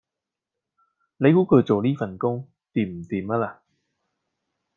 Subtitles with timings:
[1.17, 3.57] 你估佢做呢份工掂唔掂吖嗱